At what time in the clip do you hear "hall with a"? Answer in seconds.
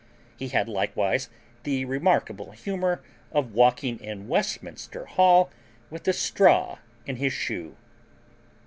5.05-6.13